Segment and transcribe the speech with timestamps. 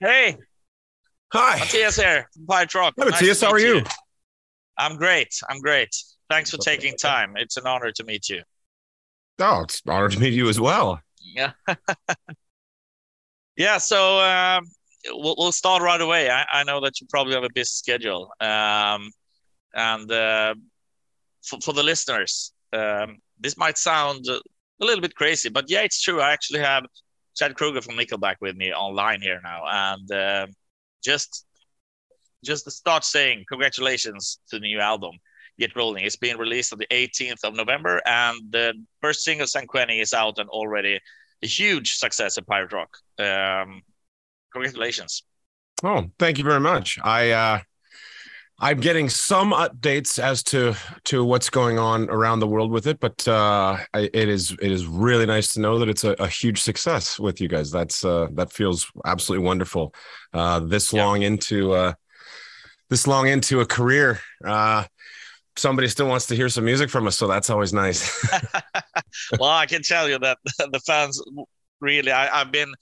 [0.00, 0.38] Hey,
[1.34, 1.58] Hi.
[1.58, 2.94] Matthias here from Pirate Rock.
[2.98, 3.40] Hi, Matthias.
[3.40, 3.82] to How are meet you?
[4.78, 5.38] I'm great.
[5.50, 5.94] I'm great.
[6.30, 7.34] Thanks for taking time.
[7.36, 8.42] It's an honor to meet you.
[9.38, 11.02] Oh, it's an honor to meet you as well.
[11.20, 11.52] Yeah.
[13.56, 13.76] yeah.
[13.76, 14.64] So um,
[15.10, 16.30] we'll, we'll start right away.
[16.30, 18.30] I, I know that you probably have a busy schedule.
[18.40, 19.10] Um,
[19.74, 20.54] and uh,
[21.44, 24.40] for, for the listeners, um, this might sound a
[24.80, 26.22] little bit crazy, but yeah, it's true.
[26.22, 26.86] I actually have
[27.36, 30.46] Chad Kroeger from Nickelback with me online here now, and uh,
[31.02, 31.46] just
[32.44, 35.12] just to start saying congratulations to the new album.
[35.58, 36.04] Get Rolling.
[36.04, 40.14] It's being released on the 18th of November, and the first single, San Quentin, is
[40.14, 40.98] out and already
[41.42, 42.96] a huge success at Pirate Rock.
[43.18, 43.82] Um,
[44.52, 45.22] congratulations.
[45.82, 46.98] Oh, thank you very much.
[47.02, 47.60] I uh
[48.62, 50.74] I'm getting some updates as to
[51.04, 54.70] to what's going on around the world with it, but uh I, it is it
[54.70, 57.70] is really nice to know that it's a, a huge success with you guys.
[57.70, 59.94] That's uh that feels absolutely wonderful.
[60.34, 61.04] Uh this Yeah.
[61.04, 61.94] long into uh
[62.90, 64.20] this long into a career.
[64.44, 64.84] Uh
[65.56, 68.02] somebody still wants to hear some music from us, so that's always nice.
[69.38, 71.22] well, I can tell you that the fans
[71.80, 72.12] really.
[72.12, 72.72] I, I've been.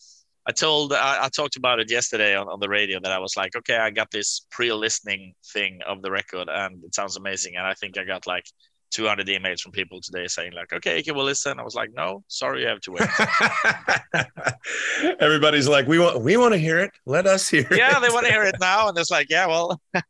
[0.48, 0.94] I told.
[0.94, 3.76] I, I talked about it yesterday on, on the radio that I was like, okay,
[3.76, 7.56] I got this pre-listening thing of the record, and it sounds amazing.
[7.56, 8.46] And I think I got like
[8.92, 11.60] 200 emails from people today saying like, okay, can we listen?
[11.60, 13.06] I was like, no, sorry, you have to wait.
[15.20, 16.92] Everybody's like, we want we want to hear it.
[17.04, 17.76] Let us hear it.
[17.76, 19.78] yeah, they want to hear it now, and it's like, yeah, well.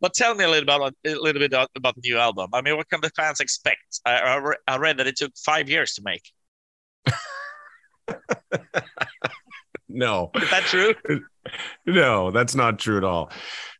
[0.00, 2.50] but tell me a little about a little bit about, about the new album.
[2.52, 3.98] I mean, what can the fans expect?
[4.06, 6.30] I, I, I read that it took five years to make.
[9.92, 10.94] No, Is that true?
[11.86, 13.30] no, that's not true at all.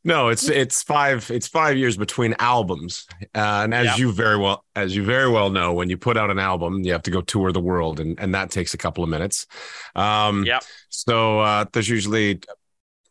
[0.02, 3.96] No, it's it's five it's five years between albums, uh, and as Yeah.
[3.96, 6.92] you very well as you very well know, when you put out an album, you
[6.92, 9.46] have to go tour the world, and and that takes a couple of minutes.
[9.94, 10.60] Um, Yeah.
[10.88, 12.40] So uh, there's usually,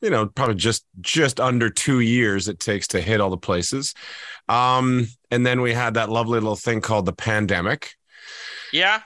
[0.01, 3.93] you know, probably just just under two years it takes to hit all the places,
[4.47, 7.91] um, and then we had that lovely little thing called the pandemic,
[8.73, 9.01] Yeah.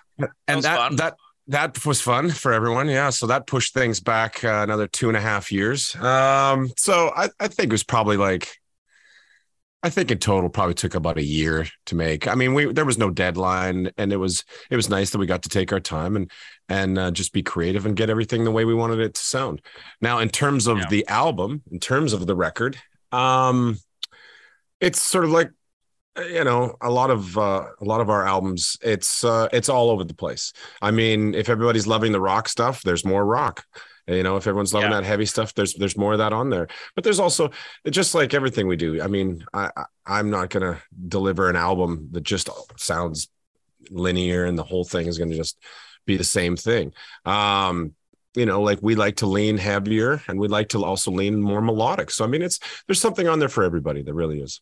[0.47, 1.15] and was that that
[1.47, 2.87] that was fun for everyone.
[2.89, 5.95] Yeah so that pushed things back uh, another two and a half years.
[5.95, 8.57] Um so I, I think it was probably like
[9.85, 12.25] i think in total probably took about a year to make.
[12.27, 15.25] I mean we there was no deadline and it was it was nice that we
[15.25, 16.31] got to take our time and
[16.69, 19.61] and uh, just be creative and get everything the way we wanted it to sound.
[19.99, 20.85] Now in terms of Yeah.
[20.89, 22.77] the album in terms of the record
[23.11, 23.77] um
[24.79, 25.51] it's sort of like
[26.17, 29.89] you know a lot of uh, a lot of our albums it's uh, it's all
[29.89, 30.53] over the place.
[30.81, 33.65] I mean if everybody's loving the rock stuff there's more rock.
[34.05, 34.97] You know if everyone's loving Yeah.
[35.01, 36.67] that heavy stuff there's there's more of that on there.
[36.93, 37.51] But there's also
[37.89, 41.55] just like everything we do i mean i I- i'm not going to deliver an
[41.55, 43.29] album that just sounds
[43.89, 45.57] linear and the whole thing is going to just
[46.05, 46.91] be the same thing.
[47.25, 47.93] Um
[48.35, 51.61] you know like we like to lean heavier and we like to also lean more
[51.61, 52.11] melodic.
[52.11, 54.61] So i mean it's there's something on there for everybody there really is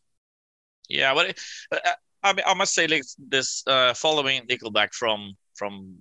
[0.91, 1.37] Yeah, but
[1.71, 1.77] uh,
[2.23, 5.95] I mean, I must say, like this, uh, following Nickelback from from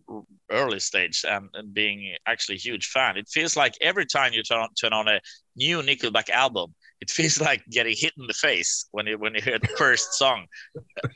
[0.50, 4.42] early stage and, and being actually a huge fan, it feels like every time you
[4.42, 5.20] turn on, turn on a
[5.54, 9.42] new Nickelback album, it feels like getting hit in the face when you when you
[9.42, 10.46] hear the first song.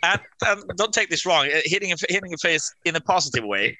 [0.02, 3.44] And, and don't take this wrong, uh, hitting a, hitting a face in a positive
[3.44, 3.78] way.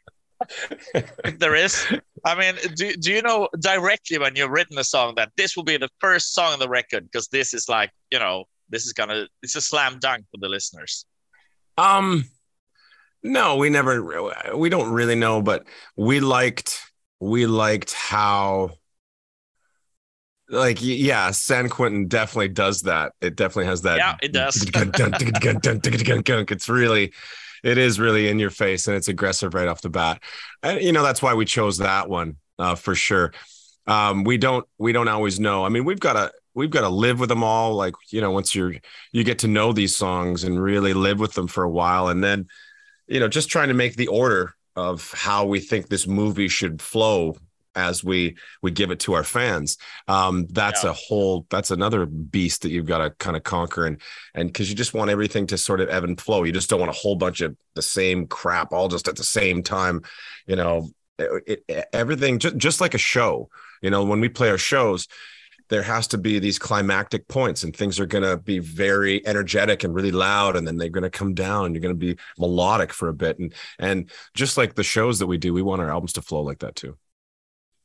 [0.94, 1.87] if there is,
[2.25, 5.62] I mean, do, do you know directly when you've written a song that this will
[5.62, 8.93] be the first song on the record because this is like you know this is
[8.93, 11.07] gonna it's a slam dunk for the listeners.
[11.77, 12.25] Um,
[13.23, 14.23] no, we never,
[14.55, 15.67] we don't really know, but
[15.97, 16.81] we liked,
[17.21, 18.73] we liked how,
[20.51, 23.13] like, yeah, San Quentin definitely does that.
[23.23, 23.97] It definitely has that.
[23.97, 24.63] Yeah, it does.
[26.51, 27.13] it's really,
[27.65, 30.23] it is really in your face and it's aggressive right off the bat.
[30.63, 33.33] And, you know, that's why we chose that one uh, for sure.
[33.87, 35.65] Um, we don't, we don't always know.
[35.65, 37.75] I mean, we've got to, we've got to live with them all.
[37.75, 38.75] Like, you know, once you're,
[39.12, 42.09] you get to know these songs and really live with them for a while.
[42.09, 42.47] And then,
[43.06, 46.82] you know, just trying to make the order of how we think this movie should
[46.82, 47.37] flow
[47.76, 50.91] as we we give it to our fans um that's Yeah.
[50.91, 54.00] a whole that's another beast that you've got to kind of conquer and
[54.33, 56.78] and because you just want everything to sort of ebb and flow you just don't
[56.78, 60.03] want a whole bunch of the same crap all just at the same time
[60.47, 63.48] you know it, it, everything just, just like a show
[63.83, 65.09] you know when we play our shows
[65.69, 69.84] there has to be these climactic points and things are going to be very energetic
[69.84, 72.16] and really loud and then they're going to come down and you're going to be
[72.39, 75.81] melodic for a bit and and just like the shows that we do we want
[75.83, 76.97] our albums to flow like that too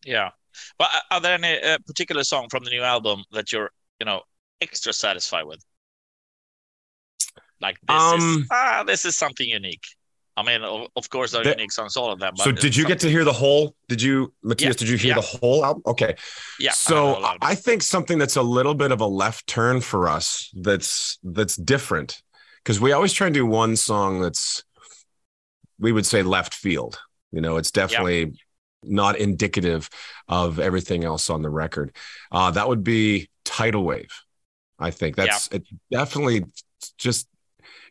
[0.05, 0.31] Yeah,
[0.77, 4.05] but are- are there any uh, particular song from the new album that you're you
[4.05, 4.23] know
[4.61, 5.63] extra satisfied with?
[7.61, 9.85] Like this is Um, ah this is something unique.
[10.39, 12.33] I mean, of, course, they're They- unique songs, all of them.
[12.37, 13.75] But So did you get to hear the whole?
[13.89, 14.75] Did you, Matthias?
[14.75, 15.15] Yeah, did you hear yeah.
[15.15, 15.83] the whole album?
[15.85, 16.15] Okay.
[16.59, 16.71] Yeah.
[16.71, 17.37] So lot.
[17.41, 21.57] I think something that's a little bit of a left turn for us that's that's
[21.57, 22.21] different
[22.63, 24.63] because we always try and do one song that's
[25.77, 26.99] we would say left field.
[27.31, 28.39] You know, it's definitely
[28.83, 29.89] not indicative
[30.27, 31.95] of everything else on the record.
[32.31, 34.11] Uh, that would be tidal wave.
[34.79, 35.63] I think that's it.
[35.91, 36.45] Definitely,
[36.97, 37.27] just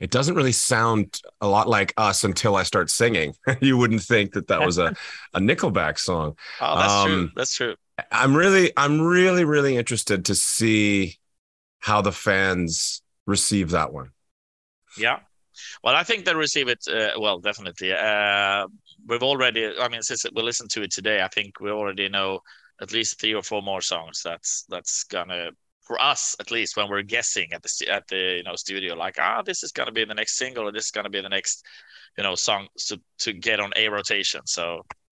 [0.00, 3.34] it doesn't really sound a lot like us until I start singing.
[3.60, 4.92] you wouldn't think that that was a
[5.34, 6.36] a Nickelback song.
[6.60, 7.24] Oh, that's true.
[7.24, 7.74] um, That's true.
[8.12, 11.16] I'm really, I'm really, really interested to see
[11.80, 14.12] how the fans receive that one.
[14.96, 15.20] Yeah.
[15.82, 17.92] Well, I think they receive it uh, well, definitely.
[17.92, 18.66] Uh,
[19.06, 22.40] we've already, I mean, since we listened to it today, I think we already know
[22.80, 24.22] at least three or four more songs.
[24.24, 25.50] That's that's gonna
[25.88, 29.16] for us at least when we're guessing at the at the you know studio, like
[29.18, 31.64] ah, this is gonna be the next single, or this is gonna be the next
[32.16, 34.42] you know song to to get on a rotation.
[34.44, 34.64] So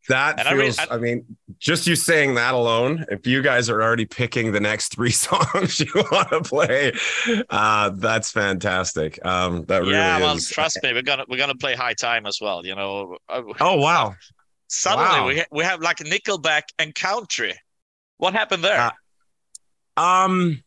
[0.08, 1.24] That And I re- feels, I, mean,
[1.58, 5.80] just you saying that alone, if you guys are already picking the next three songs
[5.80, 6.92] you want to play,
[7.50, 9.18] uh, that's fantastic.
[9.26, 10.48] Um, that really yeah, well, is.
[10.48, 12.64] trust me, we're gonna we're gonna play High Time as well.
[12.64, 14.14] You know, Uh, Oh, wow.
[14.68, 15.26] suddenly Wow.
[15.28, 17.54] we ha- we have like Nickelback and country.
[18.18, 18.80] What happened there?
[18.80, 18.90] Uh,
[19.96, 20.62] Um,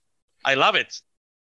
[0.45, 0.99] I love it.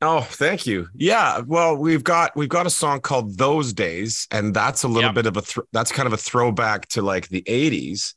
[0.02, 0.88] Oh, thank you.
[0.94, 5.08] Yeah, well, we've got we've got a song called "Those Days," and that's a little
[5.10, 5.12] Yeah.
[5.12, 8.14] bit of a thr that's kind of a throwback to like the '80s,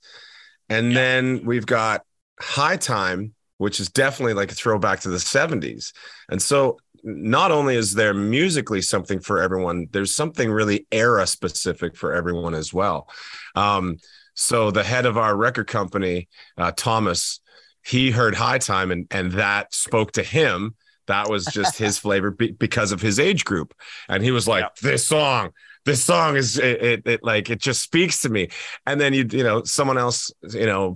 [0.68, 0.96] and Yeah.
[0.96, 2.04] then we've got
[2.40, 5.94] "High Time," which is definitely like a throwback to the '70s.
[6.30, 11.96] And so, not only is there musically something for everyone, there's something really era specific
[11.96, 13.08] for everyone as well.
[13.56, 13.98] Um,
[14.34, 16.28] so the head of our record company,
[16.58, 17.40] uh, Thomas,
[17.86, 20.76] he heard "High Time," and and that spoke to him.
[21.08, 23.74] That was just his flavor be- because of his age group.
[24.08, 24.70] And he was like Yeah.
[24.90, 25.52] this song
[25.86, 28.50] this song is it, it, it like it just speaks to me.
[28.86, 30.96] And then you you know someone else you know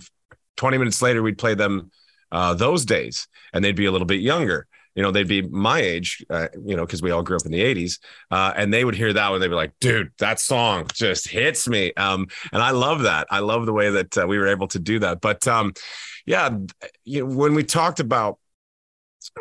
[0.58, 1.90] 20 minutes later we'd play them
[2.32, 5.80] uh those days and they'd be a little bit younger you know they'd be my
[5.80, 8.00] age uh, you know because we all grew up in the 80s
[8.32, 11.68] uh, and they would hear that one they'd be like dude that song just hits
[11.68, 11.94] me.
[11.96, 13.28] Um and i love that.
[13.30, 15.22] I love the way that uh, we were able to do that.
[15.22, 15.74] But um
[16.26, 16.58] yeah
[17.04, 18.38] you know when we talked about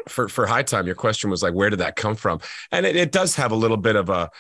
[0.09, 2.41] for for high time your question was like where did that come from?
[2.71, 4.31] And it, it does have a little bit of a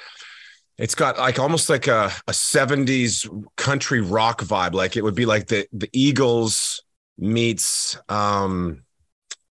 [0.78, 4.72] it's got like almost like a, a 70s country rock vibe.
[4.72, 6.82] Like it would be like the the eagles
[7.18, 8.82] meets um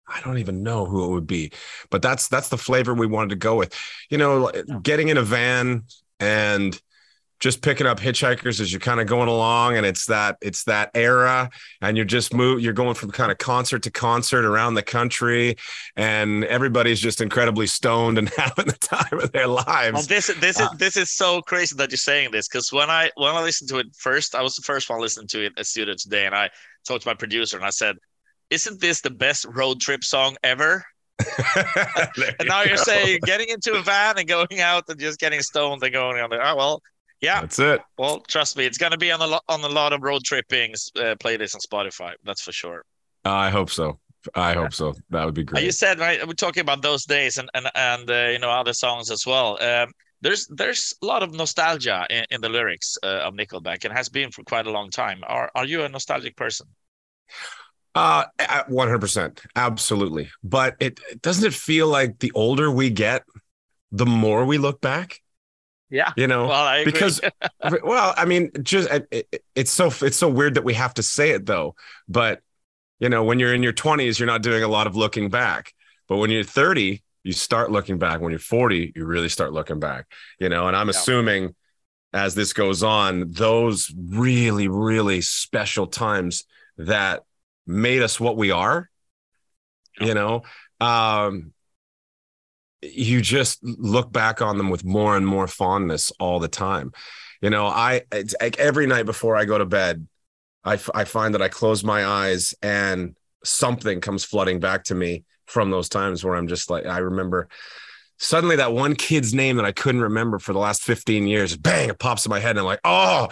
[0.08, 1.52] I don't even know who it would be,
[1.90, 3.74] but that's that's the flavor we wanted to go with.
[4.10, 4.50] You know,
[4.82, 5.84] getting in a van
[6.20, 6.80] and
[7.40, 10.90] just picking up hitchhikers as you're kind of going along, and it's that it's that
[10.94, 11.50] era,
[11.80, 15.56] and you're just move you're going from kind of concert to concert around the country,
[15.96, 19.46] and everybody's just incredibly stoned and having the time of their
[19.92, 20.08] Well, lives.
[20.08, 23.10] this this Uh, is this is so crazy that you're saying this because when I
[23.16, 25.66] when I listened to it first, I was the first one listening to it at
[25.66, 26.50] studio today, and I
[26.86, 27.96] talked to my producer and I said,
[28.50, 30.84] "Isn't this the best road trip song ever?"
[32.38, 35.40] And now you you're saying getting into a van and going out and just getting
[35.40, 36.44] stoned and going on there.
[36.44, 36.82] Oh well,
[37.20, 37.40] yeah.
[37.40, 37.80] that's it.
[37.96, 40.72] Well, trust me, it's gonna be on a lot on a lot of road tripping
[40.72, 42.12] uh, playlists on Spotify.
[42.24, 42.84] That's for sure.
[43.24, 43.98] I hope so.
[44.34, 44.94] I hope so.
[45.10, 45.64] That would be great.
[45.64, 48.72] You said right, we're talking about those days and and and uh, you know other
[48.72, 49.62] songs as well.
[49.62, 53.92] Um, there's there's a lot of nostalgia in, in the lyrics uh, of Nickelback and
[53.92, 55.22] has been for quite a long time.
[55.26, 56.66] Are are you a nostalgic person?
[57.98, 58.24] Uh,
[58.68, 60.30] one hundred percent, absolutely.
[60.42, 63.24] But it doesn't it feel like the older we get,
[63.92, 65.20] the more we look back.
[65.90, 66.12] Yeah.
[66.16, 67.20] You know, Well, because
[67.82, 71.02] well, I mean, just it, it- it's so it's so weird that we have to
[71.02, 71.74] say it though.
[72.08, 72.40] But
[73.00, 75.72] you know, when you're in your twenties, you're not doing a lot of looking back.
[76.08, 78.20] But when you're thirty, you start looking back.
[78.20, 80.06] When you're forty, you really start looking back.
[80.38, 80.90] You know, and I'm Yeah.
[80.90, 81.54] assuming
[82.12, 86.44] as this goes on, those really, really special times
[86.78, 87.22] that
[87.68, 88.88] made us what we are,
[90.00, 90.42] you know,
[90.80, 91.52] um,
[92.82, 96.92] you just look back on them with more and more fondness all the time.
[97.40, 100.06] You know, I it's like every night before I go to bed,
[100.64, 104.94] I, f- I find that I close my eyes and something comes flooding back to
[104.94, 107.48] me from those times where I'm just like, I remember
[108.18, 111.88] suddenly that one kid's name that I couldn't remember for the last 15 years, bang,
[111.88, 112.50] it pops in my head.
[112.50, 113.28] And I'm like, oh,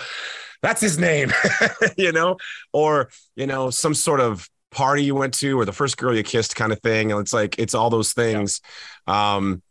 [0.66, 1.32] that's his name,
[1.96, 2.36] you know,
[2.72, 6.24] or, you know, some sort of party you went to or the first girl you
[6.24, 7.12] kissed kind of thing.
[7.12, 8.60] And it's like, it's all those things.
[9.06, 9.62] Um,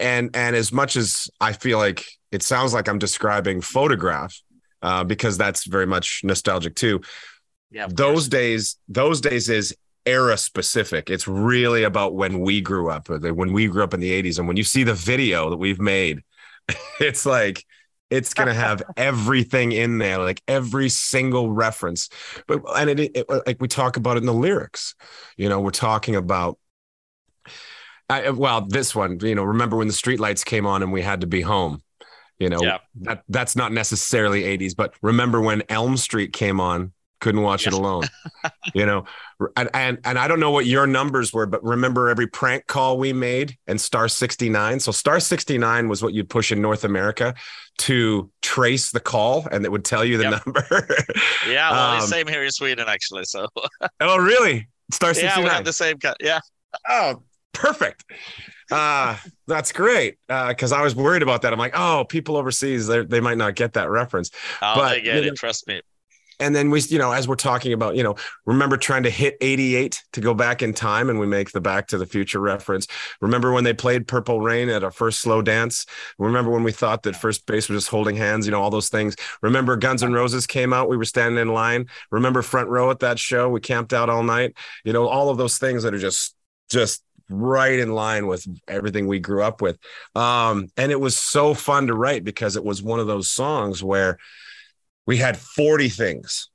[0.00, 4.36] and, and as much as I feel like it sounds like I'm describing photograph,
[4.82, 7.00] uh, because that's very much nostalgic too.
[7.70, 8.28] yeah, Those course.
[8.28, 11.10] days, those days is era specific.
[11.10, 14.40] It's really about when we grew up, when we grew up in the 80s.
[14.40, 16.22] And when you see the video that we've made,
[17.00, 17.64] it's like
[18.12, 22.08] It's gonna have everything in there, like every single reference.
[22.46, 24.94] But and it, it uh, like we talk about it in the lyrics.
[25.36, 26.58] You know, we're talking about
[28.08, 31.00] I, uh, well, this one, you know, remember when the streetlights came on and we
[31.00, 31.82] had to be home?
[32.38, 32.78] You know, Yeah.
[33.02, 36.92] that that's not necessarily 80s, but remember when Elm Street came on,
[37.22, 38.02] couldn't watch it alone.
[38.74, 39.04] you know,
[39.56, 42.98] and, and and I don't know what your numbers were, but remember every prank call
[42.98, 44.80] we made and star 69.
[44.80, 47.34] So star 69 was what you'd push in North America
[47.78, 50.46] to trace the call and it would tell you the Yep.
[50.46, 50.66] number.
[51.48, 53.24] Yeah, well, Um, same here in Sweden actually.
[53.24, 53.46] So
[54.00, 54.68] oh, really?
[54.92, 55.44] Star yeah, 69.
[55.44, 55.98] we have the same.
[55.98, 56.40] Kind, yeah,
[56.88, 57.22] Oh,
[57.54, 58.04] perfect.
[58.70, 60.16] Uh, that's great.
[60.28, 61.52] Uh, because I was worried about that.
[61.52, 64.30] I'm like, oh, people overseas, they they might not get that reference.
[64.62, 65.26] oh, But, they get it.
[65.26, 65.80] know- Trust me.
[66.40, 69.36] And then we, you know, as we're talking about, you know, remember trying to hit
[69.40, 72.86] 88 to go back in time and we make the Back to the Future reference.
[73.20, 75.86] Remember when they played Purple Rain at our first slow dance?
[76.18, 78.88] Remember when we thought that first base was just holding hands, you know, all those
[78.88, 79.16] things.
[79.42, 81.86] Remember Guns N' Roses came out, we were standing in line.
[82.10, 84.56] Remember front row at that show, we camped out all night.
[84.84, 86.34] You know, all of those things that are just
[86.70, 89.78] just right in line with everything we grew up with.
[90.14, 93.82] Um, and it was so fun to write because it was one of those songs
[93.82, 94.18] where
[95.06, 96.48] we had 40 things.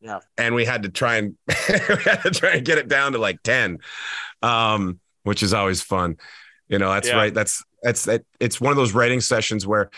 [0.00, 0.20] Yeah.
[0.38, 1.54] And we had to try and we
[2.04, 3.78] had to try and get it down to like 10.
[4.42, 6.16] Um, which is always fun.
[6.68, 7.16] You know, that's Yeah.
[7.16, 7.34] right.
[7.34, 9.90] That's that's that it's one of those writing sessions where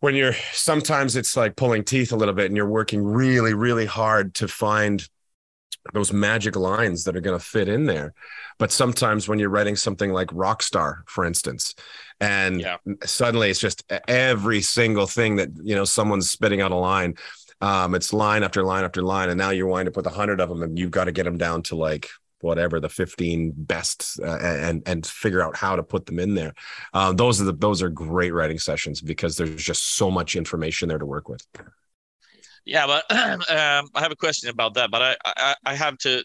[0.00, 3.86] when you're sometimes it's like pulling teeth a little bit and you're working really, really
[3.86, 5.08] hard to find
[5.92, 8.14] those magic lines that are going to fit in there.
[8.58, 11.74] But sometimes when you're writing something like Rockstar, for instance,
[12.20, 12.76] and Yeah.
[13.04, 17.14] suddenly it's just every single thing that you know someone's spitting out a line.
[17.60, 20.40] Um, it's line after line after line, and now you're wind up with a hundred
[20.40, 22.08] of them, and you've got to get them down to like
[22.40, 26.52] whatever the 15 best uh, and and figure out how to put them in there
[26.92, 30.88] um, those are the those are great writing sessions because there's just so much information
[30.90, 31.44] there to work with
[32.66, 33.40] Yeah, but um,
[33.94, 34.90] I have a question about that.
[34.90, 36.22] But I, I, I have to,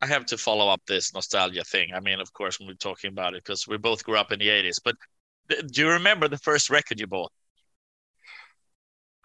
[0.00, 1.90] I have to follow up this nostalgia thing.
[1.92, 4.38] I mean, of course, when we're talking about it, because we both grew up in
[4.38, 4.76] the '80s.
[4.82, 4.94] But
[5.50, 7.32] th- do you remember the first record you bought?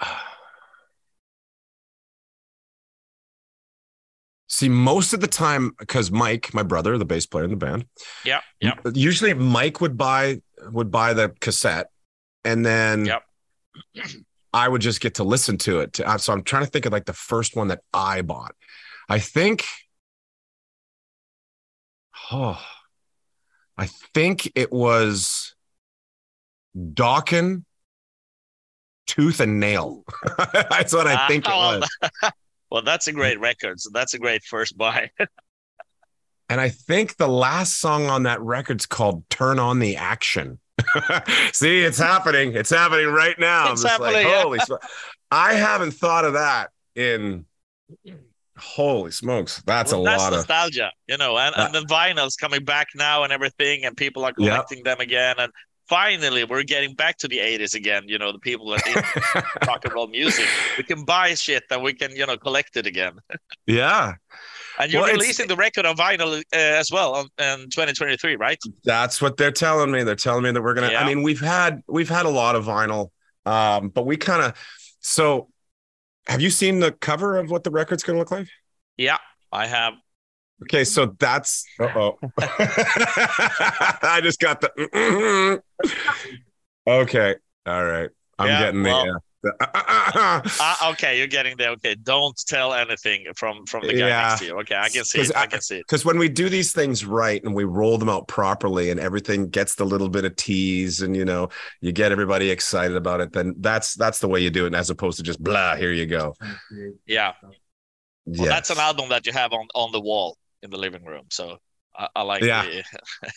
[4.47, 7.87] See, most of the time, because Mike, my brother, the bass player in the band,
[8.23, 10.41] Yeah, yeah, usually Mike would buy
[10.71, 11.89] would buy the cassette,
[12.43, 13.23] and then Yep.
[14.55, 15.99] I would just get to listen to it.
[15.99, 18.55] Uh, So I'm trying to think of like the first one that I bought.
[19.09, 19.65] I think,
[22.31, 22.59] oh,
[23.77, 25.53] I think it was
[26.75, 27.65] Dokken,
[29.07, 30.05] Tooth and Nail.
[30.53, 32.31] That's what I think it well, was.
[32.71, 33.79] Well, that's a great record.
[33.79, 35.11] So that's a great first buy.
[36.49, 40.59] And I think the last song on that record's called Turn on the Action.
[41.53, 42.53] See, it's happening.
[42.55, 43.71] It's happening right now.
[43.71, 44.41] It's I'm just like, happening, yeah.
[44.41, 44.73] holy sm-
[45.31, 47.45] I haven't thought of that in
[48.57, 49.61] holy smokes.
[49.65, 52.63] That's Well, a that's lot of nostalgia, you know, and, and uh, the vinyl's coming
[52.63, 55.35] back now and everything, and people are collecting them again.
[55.39, 55.51] And
[55.89, 58.03] finally, we're getting back to the 80s again.
[58.07, 61.93] You know, the people that rock and roll music, we can buy shit and we
[61.93, 63.19] can, you know, collect it again.
[63.67, 64.13] yeah.
[64.79, 68.57] And you're Well, releasing the record on vinyl uh, as well on, in 2023, right?
[68.83, 70.03] That's what they're telling me.
[70.03, 70.93] They're telling me that we're gonna.
[70.93, 73.09] I mean, we've had we've had a lot of vinyl,
[73.45, 74.53] um, but we kind of.
[74.99, 75.49] So,
[76.27, 78.47] have you seen the cover of what the record's gonna look like?
[78.97, 79.17] Yeah,
[79.51, 79.93] I have.
[80.63, 81.65] Okay, so that's.
[81.79, 82.17] Uh oh.
[82.39, 85.61] I just got the.
[86.87, 88.09] okay, all right.
[88.37, 88.89] I'm Yeah, getting the.
[88.89, 89.19] well- uh,
[89.67, 91.69] Ah, okay, you're getting there.
[91.71, 94.27] Okay, don't tell anything from from the guy Yeah.
[94.29, 94.59] next to you.
[94.61, 95.35] Okay, I can see it.
[95.35, 95.85] I, I- can see it.
[95.87, 99.49] because when we do these things right and we roll them out properly and everything
[99.49, 101.49] gets the little bit of tease and you know
[101.81, 104.89] you get everybody excited about it then that's that's the way you do it as
[104.89, 106.33] opposed to just blah here you go
[107.05, 107.51] Yeah, well,
[108.25, 111.25] yeah that's an album that you have on on the wall in the living room.
[111.29, 111.57] So
[111.95, 112.43] I, I like.
[112.43, 112.65] Yeah.
[112.65, 112.83] the-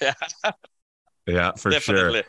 [0.01, 0.15] yeah,
[1.27, 2.23] yeah for sure definitely.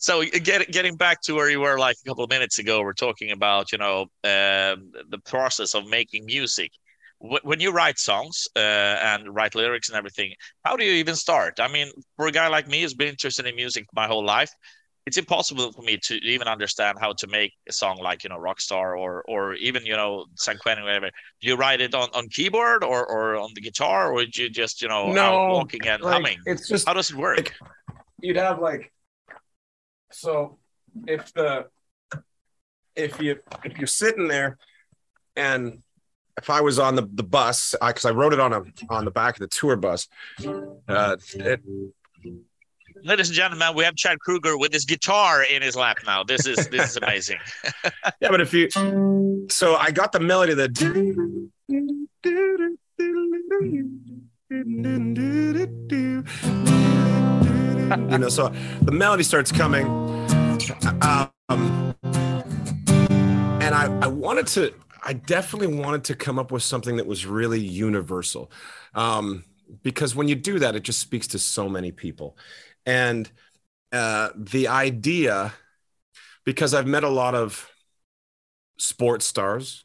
[0.00, 2.94] So get, getting back to where you were like a couple of minutes ago, we're
[2.94, 6.72] talking about you know um, the process of making music.
[7.18, 8.58] Wh- When you write songs uh,
[9.10, 10.32] and write lyrics and everything,
[10.64, 11.60] how do you even start?
[11.60, 14.50] I mean, for a guy like me who's been interested in music my whole life,
[15.04, 18.38] it's impossible for me to even understand how to make a song like you know
[18.38, 21.10] Rockstar or or even you know San Quentin whatever.
[21.42, 24.48] Do you write it on, on keyboard or, or on the guitar or do you
[24.48, 26.38] just you know No, out walking and Like, humming?
[26.46, 27.36] it's just How does it work?
[27.36, 27.54] like-
[28.22, 28.90] you'd have like
[30.12, 30.58] so
[31.06, 31.66] if the
[32.96, 34.58] if you if you're sitting there
[35.36, 35.82] and
[36.36, 39.04] if I was on the, the bus I because I, wrote it on a on
[39.04, 40.08] the back of the tour bus
[40.88, 41.60] uh it,
[43.02, 46.22] ladies and gentlemen, we have Chad Kroeger with his guitar in his lap now.
[46.22, 47.38] This is this is amazing.
[48.20, 48.68] yeah, but if you,
[49.50, 50.70] so I got the melody that.
[57.90, 59.86] You know, so the melody starts coming,
[61.02, 61.94] um,
[63.60, 64.72] and I I wanted to.
[65.02, 68.50] I definitely wanted to come up with something that was really universal.
[68.94, 69.44] Um,
[69.82, 72.36] because when you do that, it just speaks to so many people.
[72.84, 73.30] And
[73.92, 75.54] uh, the idea,
[76.44, 77.70] because I've met a lot of
[78.78, 79.84] sports stars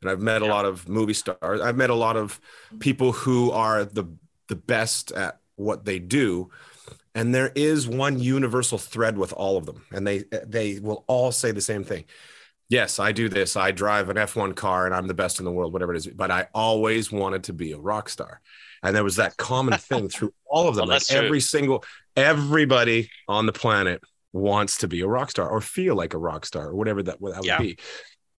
[0.00, 0.48] and I've met yeah.
[0.48, 2.40] a lot of movie stars, I've met a lot of
[2.78, 4.04] people who are the
[4.48, 6.50] the best at what they do.
[7.14, 11.30] And there is one universal thread with all of them, and they they will all
[11.30, 12.04] say the same thing.
[12.68, 13.56] Yes, I do this.
[13.56, 16.06] I drive an F1 car and I'm the best in the world, whatever it is.
[16.06, 18.40] But I always wanted to be a rock star
[18.84, 20.88] and there was that common thing through all of them.
[20.88, 24.00] Well, like every single everybody on the planet
[24.32, 27.20] wants to be a rock star or feel like a rock star or whatever that,
[27.20, 27.58] that yeah.
[27.58, 27.78] would be.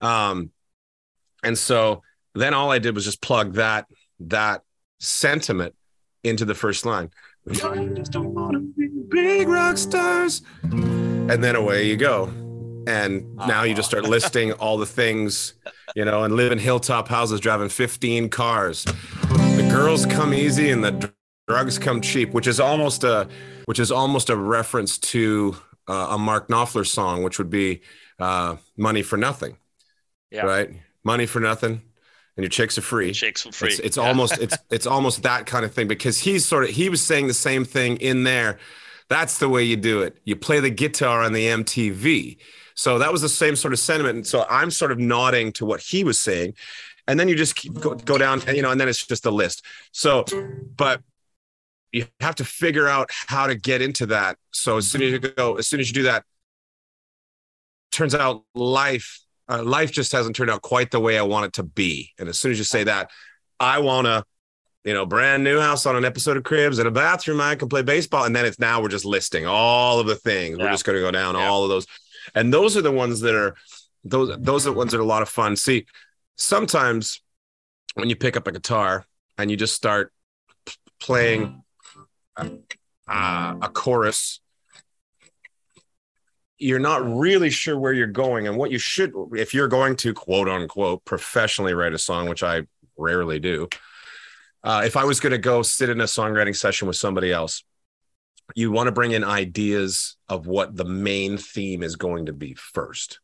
[0.01, 0.51] Um,
[1.43, 2.03] and so
[2.35, 3.87] then all I did was just plug that
[4.21, 4.63] that
[5.01, 5.75] sentiment
[6.23, 7.11] into the first line.
[9.09, 12.33] Big rock stars, and then away you go.
[12.87, 15.55] And now you just start listing all the things,
[15.95, 20.85] you know, and live in hilltop houses, driving 15 cars, the girls come easy and
[20.85, 21.13] the
[21.47, 23.29] drugs come cheap, which is almost a
[23.67, 25.57] which is almost a reference to
[25.89, 27.81] uh, a Mark Knopfler song, which would be
[28.19, 29.57] uh, "Money for Nothing."
[30.31, 30.47] Yeah.
[30.47, 30.71] Right,
[31.05, 31.83] money for nothing,
[32.37, 33.13] and your chicks are free.
[33.13, 33.69] Chicks for free.
[33.69, 34.09] It's, it's yeah.
[34.09, 37.27] almost it's it's almost that kind of thing because he's sort of he was saying
[37.27, 38.59] the same thing in there.
[39.09, 40.19] That's the way you do it.
[40.25, 42.39] You play the guitar on the MTV.
[42.75, 44.17] So that was the same sort of sentiment.
[44.17, 46.55] And so I'm sort of nodding to what he was saying
[47.07, 49.27] and then you just keep go, go down and you know and then it's just
[49.27, 50.25] a list so
[50.77, 51.03] but
[51.93, 55.19] you have to figure out how to get into that so as soon as you
[55.19, 56.25] go as soon as you do that
[57.91, 61.53] turns out life uh, life just hasn't turned out quite the way i want it
[61.55, 62.11] to be.
[62.19, 63.11] And as soon as you say that
[63.61, 64.25] i want to
[64.85, 67.69] you know brand new house on an episode of cribs and a bathroom i can
[67.69, 68.25] play baseball.
[68.25, 70.59] And then it's now we're just listing all of the things.
[70.59, 70.65] Yeah.
[70.65, 71.47] we're just going to go down yeah.
[71.47, 71.87] all of those.
[72.35, 73.55] And those are the ones that are
[74.05, 75.57] those those are the ones that are a lot of fun.
[75.57, 75.87] See
[76.37, 77.21] sometimes
[77.95, 79.07] when you pick up a guitar
[79.39, 80.13] and you just start
[81.01, 81.63] playing
[82.37, 82.49] a,
[83.09, 84.41] a chorus
[86.59, 90.15] you're not really sure where you're going and what you should if you're going to
[90.15, 92.63] quote unquote professionally write a song which i
[92.97, 93.69] rarely do
[94.63, 97.65] uh, if i was going to go sit in a songwriting session with somebody else
[98.55, 102.55] you want to bring in ideas of what the main theme is going to be
[102.55, 103.21] first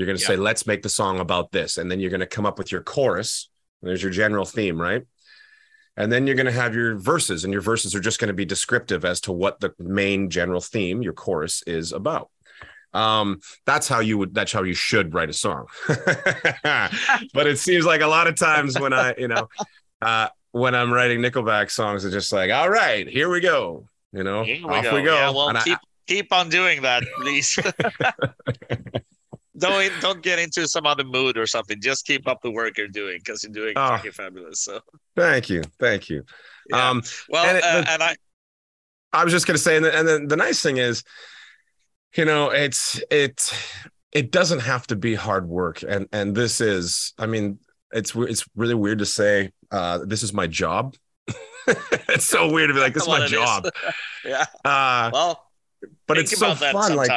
[0.00, 0.28] you're going to yeah.
[0.28, 1.76] say, let's make the song about this.
[1.76, 3.50] And then you're going to come up with your chorus.
[3.82, 5.02] There's your general theme, right?
[5.94, 8.34] And then you're going to have your verses, and your verses are just going to
[8.34, 12.30] be descriptive as to what the main general theme, your chorus, is about.
[12.92, 15.66] Um, that's how you would, that's how you should write a song.
[15.88, 19.48] but it seems like a lot of times when I, you know,
[20.02, 23.88] uh, when I'm writing Nickelback songs, it's just like, all right, here we go.
[24.12, 24.94] You know, we off go.
[24.94, 25.14] we go.
[25.14, 27.56] Yeah, well, keep, I, keep on doing that, please
[29.56, 31.80] don't don't get into some other mood or something.
[31.80, 34.62] Just keep up the work you're doing because you're doing oh, fabulous.
[34.62, 34.80] So
[35.14, 36.24] thank you, thank you.
[36.70, 36.90] Yeah.
[36.90, 38.16] Um, well, and, it, uh, and, I,
[39.12, 41.04] I was just gonna say, and, the, and the, the nice thing is,
[42.16, 43.52] you know, it's it
[44.12, 47.58] it doesn't have to be hard work, and and this is, I mean,
[47.92, 50.96] it's it's really weird to say uh, this is my job.
[51.68, 53.68] it's so weird to be like this is my job.
[54.24, 54.46] yeah.
[54.64, 55.46] Uh, well,
[56.06, 56.96] but it's so fun.
[56.96, 57.10] Like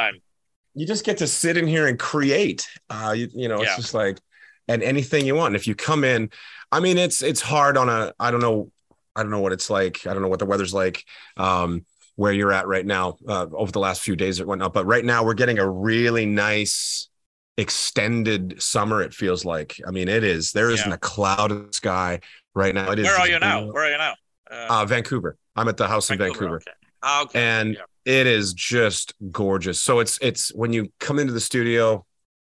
[0.74, 2.68] you just get to sit in here and create.
[2.90, 4.20] Uh, you, you know, it's just like,
[4.68, 5.48] and anything you want.
[5.48, 6.30] And if you come in,
[6.70, 8.12] I mean, it's it's hard on a.
[8.18, 8.70] I don't know.
[9.16, 10.06] I don't know what it's like.
[10.06, 11.04] I don't know what the weather's like.
[11.36, 14.72] Um, where you're at right now uh, over the last few days it went up
[14.72, 17.08] but right now we're getting a really nice
[17.56, 20.94] extended summer it feels like i mean it is there isn't yeah.
[20.94, 22.18] a cloud in the sky
[22.54, 24.14] right now it is where are you now where are you now
[24.50, 26.70] uh, uh, vancouver i'm at the house vancouver, in vancouver okay.
[27.04, 27.40] Oh, okay.
[27.40, 29.80] and yeah it is just gorgeous.
[29.80, 32.04] So it's it's when you come into the studio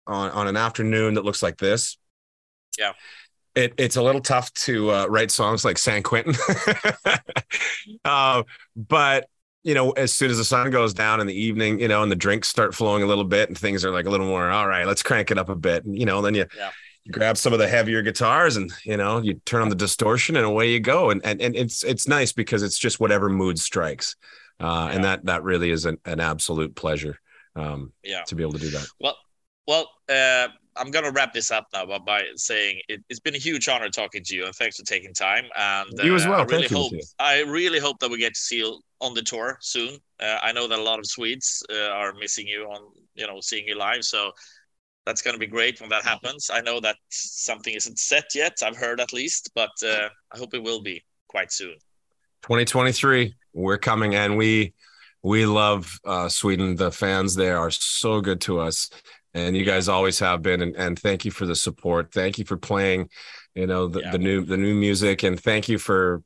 [0.06, 1.98] on, on an afternoon that looks like this.
[2.78, 2.94] Yeah.
[3.56, 6.36] It, it's a little tough to uh, write songs like San Quentin.
[8.06, 8.44] uh,
[8.76, 9.30] but
[9.66, 12.12] you know, as soon as the sun goes down in the evening, you know, and
[12.12, 14.68] the drinks start flowing a little bit and things are like a little more, all
[14.68, 15.84] right, let's crank it up a bit.
[15.84, 16.70] And, you know, then you, yeah.
[17.04, 20.36] you grab some of the heavier guitars and, you know, you turn on the distortion
[20.36, 21.10] and away you go.
[21.10, 24.16] And, and, and it's, it's nice because it's just whatever mood strikes
[24.60, 24.96] uh, yeah.
[24.96, 27.20] and that that really is an, an absolute pleasure
[27.56, 28.22] um, yeah.
[28.28, 28.86] to be able to do that.
[29.00, 29.18] Well,
[29.68, 33.40] well, uh, I'm gonna wrap this up now by, by saying it, has been a
[33.40, 35.46] huge honor talking to you, and thanks for taking time.
[35.56, 36.42] And you as well.
[36.42, 37.02] I really Thank hope you.
[37.20, 39.98] I really hope that we get to see you on the tour soon.
[40.20, 42.82] Uh, I know that a lot of Swedes uh, are missing you on
[43.16, 44.32] you know seeing you live, so
[45.06, 46.50] that's going to be great when that happens.
[46.52, 48.58] I know that something isn't set yet.
[48.64, 51.76] I've heard at least, but uh, I hope it will be quite soon.
[52.42, 54.74] 2023, we're coming, and we
[55.24, 56.76] we love uh, Sweden.
[56.76, 58.90] The fans there are so good to us,
[59.36, 60.62] and you guys always have been.
[60.62, 62.12] And, and thank you for the support.
[62.12, 63.10] Thank you for playing,
[63.54, 64.12] you know, the, yeah.
[64.12, 66.24] the new the new music, and thank you for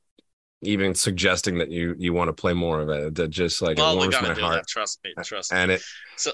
[0.62, 3.16] even suggesting that you you want to play more of it.
[3.16, 4.56] That just like well, it warms my heart.
[4.56, 4.68] That.
[4.68, 5.76] Trust me, trust and me.
[5.76, 5.82] it
[6.16, 6.32] so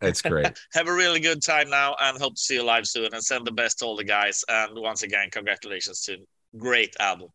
[0.00, 0.46] it's great.
[0.74, 3.12] Have a really good time now, and hope to see you live soon.
[3.12, 4.44] And send the best to all the guys.
[4.48, 6.18] And once again, congratulations to
[6.56, 7.28] great album.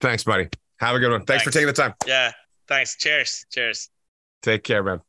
[0.00, 0.48] Thanks, buddy.
[0.80, 1.20] Have a good one.
[1.20, 1.44] Thanks, thanks.
[1.44, 1.94] for taking the time.
[2.06, 2.32] Yeah.
[2.66, 2.96] Thanks.
[2.96, 3.46] Cheers.
[3.50, 3.90] Cheers.
[4.42, 5.00] Take care, man.